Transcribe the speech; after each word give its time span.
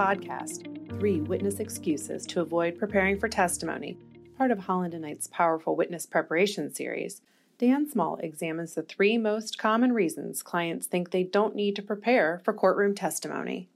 podcast, 0.00 0.64
Three 0.98 1.20
Witness 1.20 1.60
Excuses 1.60 2.24
to 2.28 2.40
Avoid 2.40 2.78
Preparing 2.78 3.20
for 3.20 3.28
Testimony, 3.28 3.98
part 4.38 4.50
of 4.50 4.60
Holland 4.60 4.94
and 4.94 5.02
Knight's 5.02 5.26
powerful 5.26 5.76
witness 5.76 6.06
preparation 6.06 6.74
series, 6.74 7.20
Dan 7.58 7.86
Small 7.86 8.16
examines 8.22 8.72
the 8.72 8.82
three 8.82 9.18
most 9.18 9.58
common 9.58 9.92
reasons 9.92 10.42
clients 10.42 10.86
think 10.86 11.10
they 11.10 11.22
don't 11.22 11.54
need 11.54 11.76
to 11.76 11.82
prepare 11.82 12.40
for 12.42 12.54
courtroom 12.54 12.94
testimony. 12.94 13.68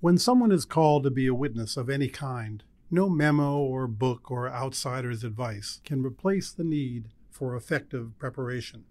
When 0.00 0.16
someone 0.16 0.50
is 0.50 0.64
called 0.64 1.02
to 1.02 1.10
be 1.10 1.26
a 1.26 1.34
witness 1.34 1.76
of 1.76 1.90
any 1.90 2.08
kind, 2.08 2.64
no 2.90 3.10
memo 3.10 3.58
or 3.58 3.86
book 3.86 4.30
or 4.30 4.48
outsider's 4.48 5.24
advice 5.24 5.82
can 5.84 6.02
replace 6.02 6.52
the 6.52 6.64
need 6.64 7.10
for 7.30 7.54
effective 7.54 8.18
preparation. 8.18 8.84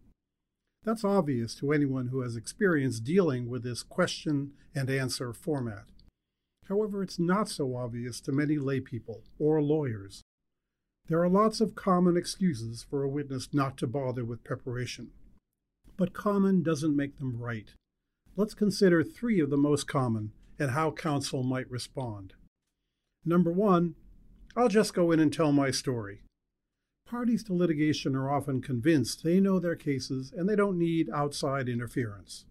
That's 0.86 1.04
obvious 1.04 1.56
to 1.56 1.72
anyone 1.72 2.08
who 2.08 2.22
has 2.22 2.36
experience 2.36 3.00
dealing 3.00 3.50
with 3.50 3.64
this 3.64 3.84
question 3.84 4.52
and 4.76 4.90
answer 4.90 5.34
format. 5.34 5.86
However, 6.68 7.04
it's 7.04 7.20
not 7.20 7.50
so 7.50 7.76
obvious 7.76 8.20
to 8.22 8.32
many 8.32 8.58
laypeople 8.58 9.22
or 9.40 9.62
lawyers 9.62 10.24
there 11.10 11.22
are 11.22 11.30
lots 11.30 11.60
of 11.60 11.76
common 11.76 12.16
excuses 12.16 12.86
for 12.90 13.04
a 13.04 13.10
witness 13.10 13.50
not 13.54 13.78
to 13.78 13.88
bother 13.88 14.24
with 14.24 14.46
preparation. 14.46 15.12
But 15.98 16.14
common 16.14 16.64
doesn't 16.64 16.96
make 16.96 17.18
them 17.18 17.38
right. 17.38 17.74
Let's 18.38 18.54
consider 18.54 19.04
three 19.04 19.42
of 19.42 19.50
the 19.50 19.58
most 19.58 19.86
common 19.86 20.32
and 20.58 20.72
how 20.72 20.92
counsel 20.92 21.44
might 21.44 21.70
respond. 21.70 22.34
Number 23.26 23.52
one, 23.52 23.96
I'll 24.56 24.70
just 24.70 24.94
go 24.94 25.12
in 25.12 25.20
and 25.20 25.32
tell 25.32 25.52
my 25.52 25.72
story. 25.72 26.22
Parties 27.06 27.44
to 27.44 27.54
litigation 27.54 28.16
are 28.16 28.32
often 28.32 28.62
convinced 28.62 29.24
they 29.24 29.40
know 29.40 29.60
their 29.60 29.76
cases 29.76 30.34
and 30.36 30.48
they 30.48 30.56
don't 30.56 30.80
need 30.80 31.10
outside 31.10 31.70
interference. 31.70 32.46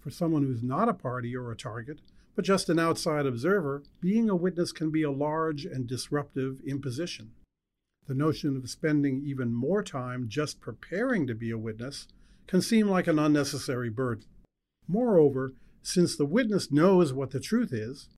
For 0.00 0.10
someone 0.10 0.42
who's 0.42 0.62
not 0.62 0.88
a 0.88 0.94
party 0.94 1.36
or 1.36 1.50
a 1.50 1.56
target, 1.56 2.00
but 2.34 2.44
just 2.44 2.68
an 2.68 2.78
outside 2.78 3.26
observer, 3.26 3.82
being 4.00 4.28
a 4.28 4.36
witness 4.36 4.72
can 4.72 4.90
be 4.90 5.02
a 5.02 5.10
large 5.10 5.64
and 5.64 5.86
disruptive 5.86 6.60
imposition. 6.66 7.32
The 8.06 8.14
notion 8.14 8.56
of 8.56 8.68
spending 8.68 9.22
even 9.24 9.54
more 9.54 9.82
time 9.82 10.28
just 10.28 10.60
preparing 10.60 11.26
to 11.28 11.34
be 11.34 11.50
a 11.50 11.58
witness 11.58 12.08
can 12.46 12.60
seem 12.60 12.88
like 12.88 13.06
an 13.06 13.18
unnecessary 13.18 13.90
burden. 13.90 14.24
Moreover, 14.88 15.52
since 15.82 16.16
the 16.16 16.26
witness 16.26 16.72
knows 16.72 17.12
what 17.12 17.30
the 17.30 17.40
truth 17.40 17.72
is, 17.72 18.08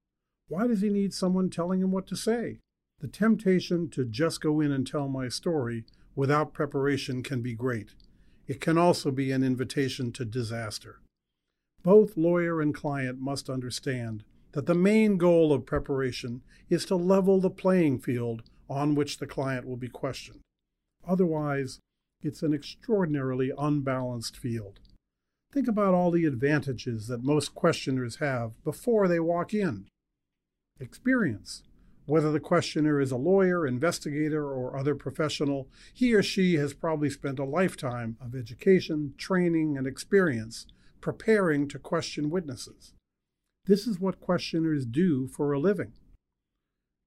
why 0.49 0.67
does 0.67 0.81
he 0.81 0.89
need 0.89 1.13
someone 1.13 1.51
telling 1.51 1.81
him 1.81 1.91
what 1.91 2.07
to 2.09 2.17
say? 2.17 2.59
The 3.05 3.11
temptation 3.11 3.91
to 3.91 4.07
just 4.07 4.41
go 4.41 4.63
in 4.63 4.73
and 4.73 4.87
tell 4.87 5.09
my 5.09 5.29
story 5.29 5.85
without 6.17 6.55
preparation 6.55 7.23
can 7.23 7.43
be 7.43 7.53
great. 7.53 7.91
It 8.47 8.63
can 8.63 8.79
also 8.79 9.11
be 9.11 9.31
an 9.31 9.45
invitation 9.45 10.11
to 10.13 10.25
disaster. 10.25 11.01
Both 11.83 12.17
lawyer 12.17 12.63
and 12.63 12.75
client 12.75 13.21
must 13.21 13.51
understand 13.51 14.25
that 14.53 14.65
the 14.65 14.75
main 14.75 15.19
goal 15.19 15.53
of 15.53 15.67
preparation 15.67 16.41
is 16.71 16.87
to 16.87 16.97
level 16.97 17.43
the 17.43 17.51
playing 17.51 17.99
field 17.99 18.43
on 18.71 18.95
which 18.95 19.19
the 19.19 19.27
client 19.27 19.67
will 19.67 19.77
be 19.77 19.89
questioned. 19.89 20.41
Otherwise, 21.07 21.81
it's 22.23 22.43
an 22.43 22.55
extraordinarily 22.55 23.53
unbalanced 23.59 24.35
field. 24.35 24.81
Think 25.53 25.69
about 25.69 25.93
all 25.93 26.11
the 26.11 26.25
advantages 26.25 27.09
that 27.09 27.23
most 27.23 27.55
questioners 27.55 28.17
have 28.17 28.53
before 28.65 29.09
they 29.09 29.21
walk 29.21 29.53
in. 29.53 29.89
Experience. 30.81 31.65
Whether 32.07 32.31
the 32.31 32.41
questioner 32.41 33.01
is 33.01 33.11
a 33.11 33.17
lawyer, 33.17 33.67
investigator, 33.67 34.45
or 34.45 34.77
other 34.77 34.95
professional, 34.95 35.69
he 35.93 36.15
or 36.15 36.23
she 36.23 36.55
has 36.55 36.75
probably 36.75 37.09
spent 37.09 37.39
a 37.39 37.45
lifetime 37.45 38.17
of 38.21 38.35
education, 38.35 39.15
training, 39.17 39.79
and 39.79 39.87
experience 39.87 40.67
preparing 41.01 41.67
to 41.69 41.79
question 41.79 42.31
witnesses. 42.31 42.93
This 43.67 43.87
is 43.87 43.99
what 43.99 44.21
questioners 44.21 44.85
do 44.85 45.29
for 45.29 45.53
a 45.53 45.59
living. 45.59 45.93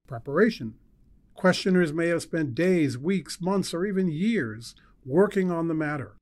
Preparation. 0.08 0.74
Questioners 1.34 1.92
may 1.92 2.08
have 2.08 2.22
spent 2.22 2.56
days, 2.56 2.98
weeks, 2.98 3.40
months, 3.40 3.72
or 3.72 3.86
even 3.86 4.08
years 4.08 4.74
working 5.04 5.52
on 5.52 5.68
the 5.68 5.74
matter. 5.74 6.16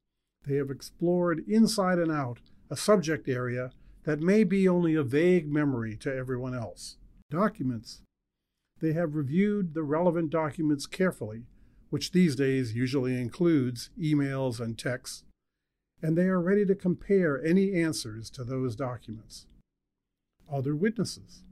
They 0.47 0.57
have 0.57 0.71
explored 0.71 1.43
inside 1.49 1.99
and 1.99 2.13
out 2.13 2.41
a 2.71 2.77
subject 2.77 3.29
area 3.29 3.71
that 4.05 4.21
may 4.21 4.45
be 4.45 4.69
only 4.69 4.95
a 4.95 5.03
vague 5.03 5.51
memory 5.51 5.97
to 5.99 6.15
everyone 6.15 6.55
else. 6.55 6.99
Documents. 7.31 8.03
They 8.81 8.93
have 8.93 9.15
reviewed 9.15 9.75
the 9.75 9.83
relevant 9.83 10.31
documents 10.31 10.87
carefully, 10.87 11.45
which 11.91 12.13
these 12.13 12.37
days 12.37 12.75
usually 12.75 13.19
includes 13.21 13.91
emails 13.99 14.61
and 14.61 14.79
texts, 14.79 15.25
and 16.03 16.17
they 16.17 16.29
are 16.29 16.41
ready 16.41 16.67
to 16.67 16.75
compare 16.75 17.43
any 17.45 17.75
answers 17.75 18.29
to 18.31 18.45
those 18.45 18.77
documents. 18.77 19.47
Other 20.53 20.77
witnesses. 20.77 21.43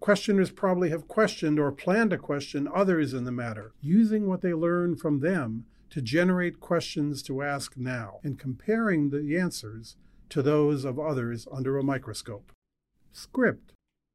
Questioners 0.00 0.50
probably 0.50 0.90
have 0.90 1.06
questioned 1.06 1.60
or 1.60 1.70
plan 1.70 2.10
to 2.10 2.18
question 2.18 2.68
others 2.74 3.14
in 3.14 3.24
the 3.24 3.30
matter, 3.30 3.72
using 3.80 4.26
what 4.26 4.40
they 4.40 4.54
learned 4.54 4.98
from 4.98 5.20
them 5.20 5.66
to 5.90 6.00
generate 6.00 6.58
questions 6.58 7.22
to 7.22 7.42
ask 7.42 7.76
now 7.76 8.18
and 8.24 8.38
comparing 8.38 9.10
the 9.10 9.38
answers 9.38 9.96
to 10.30 10.42
those 10.42 10.84
of 10.86 10.98
others 10.98 11.46
under 11.52 11.76
a 11.76 11.84
microscope. 11.84 12.50
Script. 13.12 13.74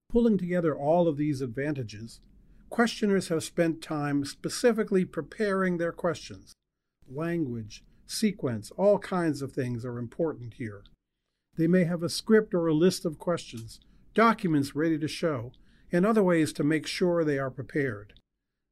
Pulling 0.09 0.37
together 0.37 0.75
all 0.75 1.07
of 1.07 1.17
these 1.17 1.41
advantages, 1.41 2.19
questioners 2.69 3.29
have 3.29 3.43
spent 3.43 3.81
time 3.81 4.25
specifically 4.25 5.05
preparing 5.05 5.77
their 5.77 5.91
questions. 5.91 6.53
Language, 7.09 7.83
sequence, 8.05 8.71
all 8.71 8.99
kinds 8.99 9.41
of 9.41 9.51
things 9.51 9.85
are 9.85 9.97
important 9.97 10.55
here. 10.55 10.83
They 11.57 11.67
may 11.67 11.85
have 11.85 12.03
a 12.03 12.09
script 12.09 12.53
or 12.53 12.67
a 12.67 12.73
list 12.73 13.05
of 13.05 13.17
questions, 13.19 13.79
documents 14.13 14.75
ready 14.75 14.99
to 14.99 15.07
show, 15.07 15.51
and 15.91 16.05
other 16.05 16.23
ways 16.23 16.53
to 16.53 16.63
make 16.63 16.85
sure 16.85 17.23
they 17.23 17.39
are 17.39 17.49
prepared. 17.49 18.13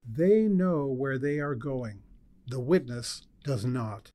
They 0.08 0.44
know 0.44 0.86
where 0.86 1.18
they 1.18 1.40
are 1.40 1.56
going. 1.56 2.04
The 2.48 2.60
witness 2.60 3.24
does 3.44 3.66
not. 3.66 4.12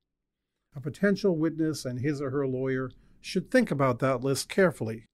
A 0.75 0.79
potential 0.79 1.35
witness 1.35 1.83
and 1.83 1.99
his 1.99 2.21
or 2.21 2.29
her 2.29 2.47
lawyer 2.47 2.91
should 3.19 3.51
think 3.51 3.71
about 3.71 3.99
that 3.99 4.21
list 4.21 4.47
carefully. 4.47 5.05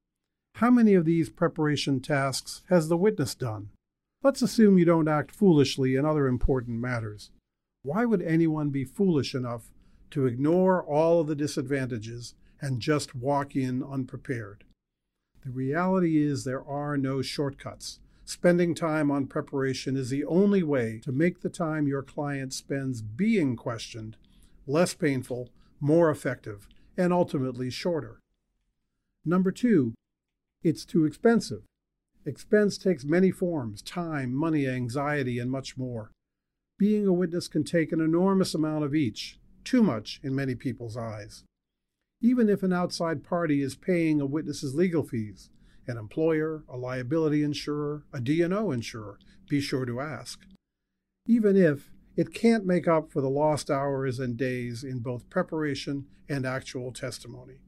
How 0.55 0.69
many 0.69 0.93
of 0.93 1.05
these 1.05 1.29
preparation 1.29 1.99
tasks 1.99 2.63
has 2.69 2.89
the 2.89 2.97
witness 2.97 3.33
done? 3.33 3.69
Let's 4.23 4.41
assume 4.41 4.77
you 4.77 4.85
don't 4.85 5.07
act 5.07 5.31
foolishly 5.31 5.95
in 5.95 6.05
other 6.05 6.27
important 6.27 6.79
matters. 6.79 7.29
Why 7.83 8.05
would 8.05 8.21
anyone 8.21 8.69
be 8.69 8.83
foolish 8.83 9.35
enough 9.35 9.69
to 10.11 10.25
ignore 10.25 10.83
all 10.83 11.21
of 11.21 11.27
the 11.27 11.35
disadvantages 11.35 12.33
and 12.59 12.81
just 12.81 13.15
walk 13.15 13.55
in 13.55 13.83
unprepared? 13.83 14.63
The 15.45 15.51
reality 15.51 16.17
is 16.17 16.43
there 16.43 16.65
are 16.65 16.97
no 16.97 17.21
shortcuts. 17.21 17.99
Spending 18.25 18.75
time 18.75 19.09
on 19.09 19.27
preparation 19.27 19.95
is 19.95 20.09
the 20.09 20.25
only 20.25 20.63
way 20.63 20.99
to 21.03 21.11
make 21.11 21.39
the 21.39 21.49
time 21.49 21.87
your 21.87 22.03
client 22.03 22.53
spends 22.53 23.01
being 23.01 23.55
questioned 23.55 24.17
less 24.67 24.93
painful, 24.93 25.49
more 25.79 26.11
effective, 26.11 26.67
and 26.97 27.13
ultimately 27.13 27.69
shorter. 27.69 28.19
Number 29.23 29.51
two, 29.51 29.93
it's 30.61 30.83
too 30.83 31.05
expensive. 31.05 31.63
Expense 32.27 32.77
takes 32.77 33.03
many 33.03 33.31
forms 33.31 33.81
time, 33.81 34.31
money, 34.31 34.67
anxiety, 34.67 35.39
and 35.39 35.49
much 35.49 35.77
more. 35.77 36.11
Being 36.77 37.07
a 37.07 37.13
witness 37.13 37.47
can 37.47 37.63
take 37.63 37.91
an 37.91 38.01
enormous 38.01 38.53
amount 38.53 38.83
of 38.83 38.93
each, 38.93 39.39
too 39.63 39.81
much 39.81 40.19
in 40.21 40.35
many 40.35 40.53
people's 40.53 40.95
eyes 40.95 41.43
even 42.21 42.49
if 42.49 42.63
an 42.63 42.73
outside 42.73 43.23
party 43.23 43.61
is 43.61 43.75
paying 43.75 44.19
a 44.19 44.25
witness's 44.25 44.73
legal 44.73 45.03
fees. 45.03 45.49
An 45.87 45.97
employer, 45.97 46.63
a 46.67 46.77
liability 46.77 47.43
insurer, 47.43 48.03
a 48.11 48.19
D&O 48.19 48.71
insurer, 48.71 49.19
be 49.47 49.61
sure 49.61 49.85
to 49.85 50.01
ask. 50.01 50.41
Even 51.25 51.55
if 51.55 51.91
it 52.15 52.33
can't 52.33 52.65
make 52.65 52.87
up 52.87 53.11
for 53.11 53.21
the 53.21 53.29
lost 53.29 53.69
hours 53.69 54.19
and 54.19 54.35
days 54.35 54.83
in 54.83 54.99
both 54.99 55.29
preparation 55.29 56.07
and 56.27 56.45
actual 56.45 56.91
testimony. 56.91 57.61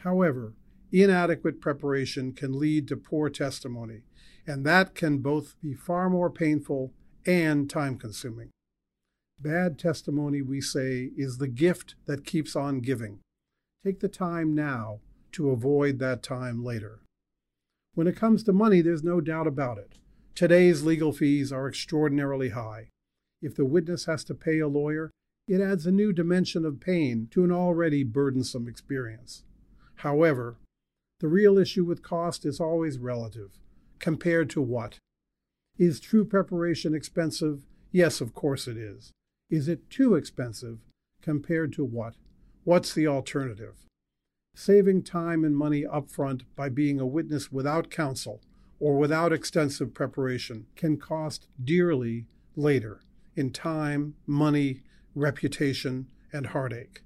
However, 0.00 0.54
inadequate 0.92 1.60
preparation 1.60 2.32
can 2.32 2.58
lead 2.58 2.88
to 2.88 2.96
poor 2.96 3.28
testimony, 3.30 4.02
and 4.46 4.64
that 4.64 4.94
can 4.94 5.18
both 5.18 5.56
be 5.60 5.74
far 5.74 6.08
more 6.10 6.30
painful 6.30 6.92
and 7.26 7.68
time 7.68 7.96
consuming. 7.98 8.50
Bad 9.40 9.78
testimony, 9.78 10.42
we 10.42 10.60
say, 10.60 11.10
is 11.16 11.38
the 11.38 11.48
gift 11.48 11.96
that 12.06 12.24
keeps 12.24 12.54
on 12.54 12.80
giving. 12.80 13.20
Take 13.84 14.00
the 14.00 14.08
time 14.08 14.54
now 14.54 15.00
to 15.32 15.50
avoid 15.50 15.98
that 15.98 16.22
time 16.22 16.64
later. 16.64 17.00
When 17.94 18.06
it 18.06 18.16
comes 18.16 18.42
to 18.44 18.52
money, 18.52 18.80
there's 18.80 19.04
no 19.04 19.20
doubt 19.20 19.46
about 19.46 19.78
it. 19.78 19.94
Today's 20.34 20.82
legal 20.82 21.12
fees 21.12 21.52
are 21.52 21.68
extraordinarily 21.68 22.50
high. 22.50 22.88
If 23.42 23.54
the 23.54 23.64
witness 23.64 24.06
has 24.06 24.24
to 24.24 24.34
pay 24.34 24.58
a 24.58 24.68
lawyer, 24.68 25.10
it 25.46 25.60
adds 25.60 25.86
a 25.86 25.92
new 25.92 26.12
dimension 26.12 26.64
of 26.64 26.80
pain 26.80 27.28
to 27.32 27.44
an 27.44 27.52
already 27.52 28.02
burdensome 28.02 28.66
experience. 28.66 29.44
However, 29.96 30.56
the 31.24 31.30
real 31.30 31.56
issue 31.56 31.84
with 31.84 32.02
cost 32.02 32.44
is 32.44 32.60
always 32.60 32.98
relative. 32.98 33.52
Compared 33.98 34.50
to 34.50 34.60
what? 34.60 34.98
Is 35.78 35.98
true 35.98 36.22
preparation 36.22 36.94
expensive? 36.94 37.62
Yes, 37.90 38.20
of 38.20 38.34
course 38.34 38.68
it 38.68 38.76
is. 38.76 39.10
Is 39.48 39.66
it 39.66 39.88
too 39.88 40.16
expensive? 40.16 40.80
Compared 41.22 41.72
to 41.72 41.82
what? 41.82 42.16
What's 42.64 42.92
the 42.92 43.06
alternative? 43.06 43.86
Saving 44.54 45.02
time 45.02 45.46
and 45.46 45.56
money 45.56 45.84
upfront 45.84 46.42
by 46.56 46.68
being 46.68 47.00
a 47.00 47.06
witness 47.06 47.50
without 47.50 47.90
counsel 47.90 48.42
or 48.78 48.98
without 48.98 49.32
extensive 49.32 49.94
preparation 49.94 50.66
can 50.76 50.98
cost 50.98 51.48
dearly 51.64 52.26
later 52.54 53.00
in 53.34 53.50
time, 53.50 54.14
money, 54.26 54.82
reputation, 55.14 56.06
and 56.34 56.48
heartache. 56.48 57.00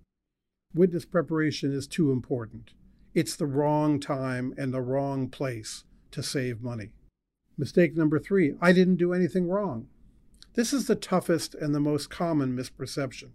Witness 0.74 1.04
preparation 1.04 1.72
is 1.72 1.86
too 1.86 2.10
important. 2.10 2.72
It's 3.14 3.36
the 3.36 3.46
wrong 3.46 4.00
time 4.00 4.54
and 4.56 4.72
the 4.72 4.80
wrong 4.80 5.28
place 5.28 5.84
to 6.10 6.22
save 6.22 6.62
money. 6.62 6.90
Mistake 7.56 7.96
number 7.96 8.18
three 8.18 8.54
I 8.60 8.72
didn't 8.72 8.96
do 8.96 9.12
anything 9.12 9.48
wrong. 9.48 9.88
This 10.54 10.72
is 10.72 10.86
the 10.86 10.94
toughest 10.94 11.54
and 11.54 11.74
the 11.74 11.80
most 11.80 12.10
common 12.10 12.56
misperception. 12.56 13.30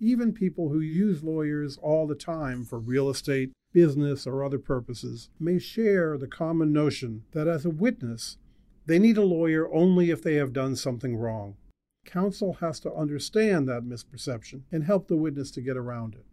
Even 0.00 0.32
people 0.32 0.70
who 0.70 0.80
use 0.80 1.22
lawyers 1.22 1.78
all 1.78 2.06
the 2.06 2.14
time 2.14 2.64
for 2.64 2.78
real 2.78 3.08
estate, 3.08 3.52
business, 3.72 4.26
or 4.26 4.42
other 4.42 4.58
purposes 4.58 5.30
may 5.38 5.58
share 5.58 6.18
the 6.18 6.26
common 6.26 6.72
notion 6.72 7.24
that 7.32 7.46
as 7.46 7.64
a 7.64 7.70
witness, 7.70 8.38
they 8.86 8.98
need 8.98 9.16
a 9.16 9.22
lawyer 9.22 9.72
only 9.72 10.10
if 10.10 10.22
they 10.22 10.34
have 10.34 10.52
done 10.52 10.76
something 10.76 11.16
wrong. 11.16 11.56
Counsel 12.04 12.54
has 12.54 12.80
to 12.80 12.92
understand 12.92 13.68
that 13.68 13.84
misperception 13.84 14.62
and 14.70 14.84
help 14.84 15.08
the 15.08 15.16
witness 15.16 15.50
to 15.52 15.62
get 15.62 15.76
around 15.76 16.14
it. 16.14 16.26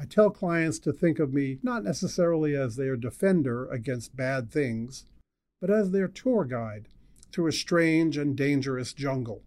I 0.00 0.06
tell 0.06 0.30
clients 0.30 0.78
to 0.78 0.94
think 0.94 1.18
of 1.18 1.34
me 1.34 1.58
not 1.62 1.84
necessarily 1.84 2.56
as 2.56 2.76
their 2.76 2.96
defender 2.96 3.66
against 3.66 4.16
bad 4.16 4.50
things, 4.50 5.04
but 5.60 5.68
as 5.68 5.90
their 5.90 6.08
tour 6.08 6.46
guide 6.46 6.88
through 7.30 7.48
a 7.48 7.52
strange 7.52 8.16
and 8.16 8.34
dangerous 8.34 8.94
jungle. 8.94 9.42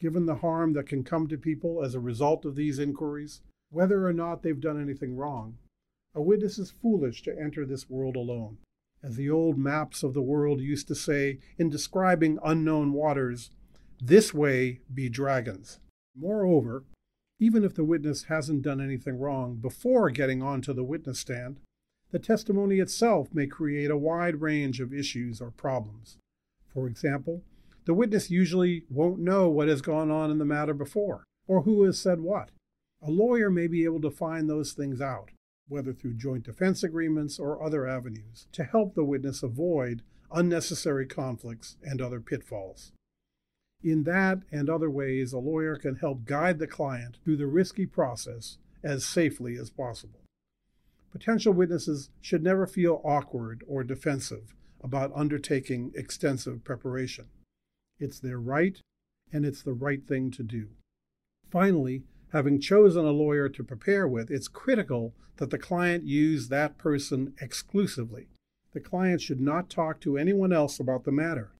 Given 0.00 0.24
the 0.24 0.36
harm 0.36 0.72
that 0.72 0.86
can 0.86 1.04
come 1.04 1.28
to 1.28 1.36
people 1.36 1.84
as 1.84 1.94
a 1.94 2.00
result 2.00 2.46
of 2.46 2.56
these 2.56 2.78
inquiries, 2.78 3.42
whether 3.68 4.06
or 4.06 4.14
not 4.14 4.42
they've 4.42 4.58
done 4.58 4.80
anything 4.80 5.14
wrong, 5.14 5.58
a 6.14 6.22
witness 6.22 6.58
is 6.58 6.70
foolish 6.70 7.22
to 7.24 7.38
enter 7.38 7.66
this 7.66 7.90
world 7.90 8.16
alone. 8.16 8.56
As 9.02 9.16
the 9.16 9.28
old 9.28 9.58
maps 9.58 10.02
of 10.02 10.14
the 10.14 10.22
world 10.22 10.62
used 10.62 10.88
to 10.88 10.94
say 10.94 11.38
in 11.58 11.68
describing 11.68 12.38
unknown 12.42 12.94
waters, 12.94 13.50
this 14.00 14.32
way 14.32 14.80
be 14.92 15.10
dragons. 15.10 15.80
Moreover, 16.16 16.84
even 17.40 17.64
if 17.64 17.74
the 17.74 17.84
witness 17.84 18.24
hasn't 18.24 18.62
done 18.62 18.80
anything 18.80 19.18
wrong 19.18 19.56
before 19.56 20.10
getting 20.10 20.42
onto 20.42 20.72
the 20.72 20.84
witness 20.84 21.20
stand, 21.20 21.60
the 22.10 22.18
testimony 22.18 22.78
itself 22.78 23.28
may 23.32 23.46
create 23.46 23.90
a 23.90 23.96
wide 23.96 24.40
range 24.40 24.80
of 24.80 24.94
issues 24.94 25.40
or 25.40 25.50
problems. 25.50 26.16
For 26.72 26.86
example, 26.86 27.42
the 27.84 27.94
witness 27.94 28.30
usually 28.30 28.84
won't 28.90 29.18
know 29.18 29.48
what 29.48 29.68
has 29.68 29.82
gone 29.82 30.10
on 30.10 30.30
in 30.30 30.38
the 30.38 30.44
matter 30.44 30.74
before, 30.74 31.24
or 31.46 31.62
who 31.62 31.84
has 31.84 31.98
said 31.98 32.20
what. 32.20 32.50
A 33.02 33.10
lawyer 33.10 33.50
may 33.50 33.66
be 33.66 33.84
able 33.84 34.00
to 34.00 34.10
find 34.10 34.48
those 34.48 34.72
things 34.72 35.00
out, 35.00 35.30
whether 35.68 35.92
through 35.92 36.14
joint 36.14 36.44
defense 36.44 36.82
agreements 36.82 37.38
or 37.38 37.62
other 37.62 37.86
avenues, 37.86 38.46
to 38.52 38.64
help 38.64 38.94
the 38.94 39.04
witness 39.04 39.42
avoid 39.42 40.02
unnecessary 40.32 41.06
conflicts 41.06 41.76
and 41.82 42.02
other 42.02 42.20
pitfalls. 42.20 42.92
In 43.82 44.04
that 44.04 44.40
and 44.50 44.68
other 44.68 44.90
ways, 44.90 45.32
a 45.32 45.38
lawyer 45.38 45.76
can 45.76 45.96
help 45.96 46.24
guide 46.24 46.58
the 46.58 46.66
client 46.66 47.18
through 47.24 47.36
the 47.36 47.46
risky 47.46 47.86
process 47.86 48.58
as 48.82 49.04
safely 49.04 49.56
as 49.56 49.70
possible. 49.70 50.20
Potential 51.12 51.52
witnesses 51.52 52.10
should 52.20 52.42
never 52.42 52.66
feel 52.66 53.00
awkward 53.04 53.64
or 53.66 53.84
defensive 53.84 54.54
about 54.82 55.12
undertaking 55.14 55.92
extensive 55.94 56.64
preparation. 56.64 57.26
It's 57.98 58.20
their 58.20 58.38
right, 58.38 58.80
and 59.32 59.44
it's 59.44 59.62
the 59.62 59.72
right 59.72 60.06
thing 60.06 60.30
to 60.32 60.42
do. 60.42 60.68
Finally, 61.50 62.02
having 62.32 62.60
chosen 62.60 63.04
a 63.04 63.10
lawyer 63.10 63.48
to 63.48 63.64
prepare 63.64 64.06
with, 64.06 64.30
it's 64.30 64.48
critical 64.48 65.14
that 65.36 65.50
the 65.50 65.58
client 65.58 66.04
use 66.04 66.48
that 66.48 66.78
person 66.78 67.34
exclusively. 67.40 68.28
The 68.72 68.80
client 68.80 69.20
should 69.20 69.40
not 69.40 69.70
talk 69.70 70.00
to 70.00 70.18
anyone 70.18 70.52
else 70.52 70.78
about 70.78 71.04
the 71.04 71.12
matter. 71.12 71.52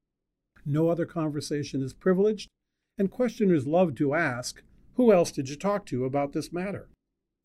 No 0.68 0.90
other 0.90 1.06
conversation 1.06 1.82
is 1.82 1.94
privileged, 1.94 2.50
and 2.98 3.10
questioners 3.10 3.66
love 3.66 3.94
to 3.94 4.12
ask, 4.12 4.62
Who 4.96 5.10
else 5.10 5.32
did 5.32 5.48
you 5.48 5.56
talk 5.56 5.86
to 5.86 6.04
about 6.04 6.34
this 6.34 6.52
matter? 6.52 6.90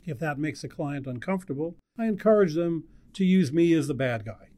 If 0.04 0.18
that 0.18 0.38
makes 0.38 0.62
a 0.62 0.68
client 0.68 1.06
uncomfortable, 1.06 1.76
I 1.98 2.04
encourage 2.04 2.52
them 2.52 2.84
to 3.14 3.24
use 3.24 3.50
me 3.50 3.72
as 3.72 3.88
the 3.88 3.94
bad 3.94 4.26
guy. 4.26 4.48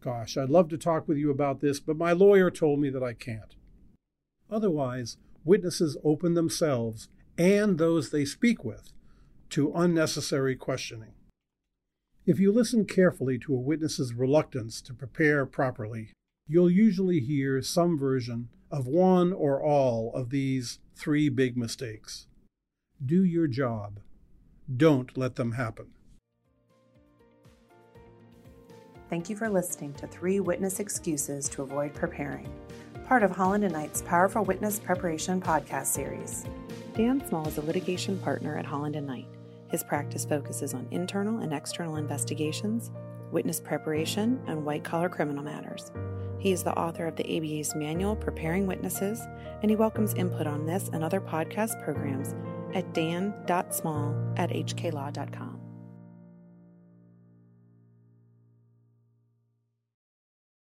Gosh, 0.00 0.36
I'd 0.36 0.50
love 0.50 0.68
to 0.70 0.78
talk 0.78 1.06
with 1.06 1.16
you 1.16 1.30
about 1.30 1.60
this, 1.60 1.78
but 1.78 1.96
my 1.96 2.10
lawyer 2.10 2.50
told 2.50 2.80
me 2.80 2.90
that 2.90 3.04
I 3.04 3.12
can't. 3.12 3.54
Otherwise, 4.50 5.16
witnesses 5.44 5.96
open 6.02 6.34
themselves 6.34 7.08
and 7.38 7.78
those 7.78 8.10
they 8.10 8.24
speak 8.24 8.64
with 8.64 8.92
to 9.50 9.72
unnecessary 9.76 10.56
questioning. 10.56 11.12
If 12.26 12.40
you 12.40 12.50
listen 12.50 12.84
carefully 12.84 13.38
to 13.40 13.54
a 13.54 13.60
witness's 13.60 14.12
reluctance 14.12 14.82
to 14.82 14.92
prepare 14.92 15.46
properly, 15.46 16.10
you'll 16.52 16.70
usually 16.70 17.18
hear 17.18 17.62
some 17.62 17.98
version 17.98 18.50
of 18.70 18.86
one 18.86 19.32
or 19.32 19.62
all 19.62 20.12
of 20.14 20.28
these 20.28 20.80
three 20.94 21.30
big 21.30 21.56
mistakes. 21.56 22.26
Do 23.04 23.24
your 23.24 23.46
job. 23.46 24.00
Don't 24.74 25.16
let 25.16 25.36
them 25.36 25.52
happen. 25.52 25.86
Thank 29.08 29.30
you 29.30 29.36
for 29.36 29.48
listening 29.48 29.94
to 29.94 30.06
Three 30.06 30.40
Witness 30.40 30.78
Excuses 30.78 31.48
to 31.50 31.62
Avoid 31.62 31.94
Preparing, 31.94 32.48
part 33.06 33.22
of 33.22 33.30
Holland 33.30 33.64
and 33.64 33.72
Knight's 33.72 34.02
Powerful 34.02 34.44
Witness 34.44 34.78
Preparation 34.78 35.40
podcast 35.40 35.86
series. 35.86 36.44
Dan 36.94 37.26
Small 37.26 37.48
is 37.48 37.56
a 37.56 37.62
litigation 37.62 38.18
partner 38.18 38.58
at 38.58 38.66
Holland 38.66 38.96
and 38.96 39.06
Knight. 39.06 39.28
His 39.70 39.82
practice 39.82 40.26
focuses 40.26 40.74
on 40.74 40.86
internal 40.90 41.38
and 41.38 41.54
external 41.54 41.96
investigations, 41.96 42.90
witness 43.30 43.58
preparation, 43.58 44.38
and 44.46 44.66
white 44.66 44.84
collar 44.84 45.08
criminal 45.08 45.42
matters. 45.42 45.90
He 46.42 46.50
is 46.50 46.64
the 46.64 46.76
author 46.76 47.06
of 47.06 47.14
the 47.14 47.36
ABA's 47.36 47.76
manual 47.76 48.16
Preparing 48.16 48.66
Witnesses, 48.66 49.20
and 49.62 49.70
he 49.70 49.76
welcomes 49.76 50.12
input 50.14 50.48
on 50.48 50.66
this 50.66 50.90
and 50.92 51.04
other 51.04 51.20
podcast 51.20 51.80
programs 51.84 52.34
at 52.74 52.92
dan.small 52.92 54.12
at 54.36 54.50
hklaw.com. 54.50 55.51